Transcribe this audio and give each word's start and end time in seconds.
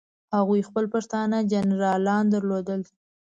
هغوی 0.35 0.61
خپل 0.69 0.85
پښتانه 0.93 1.37
جنرالان 1.51 2.23
درلودل. 2.33 2.81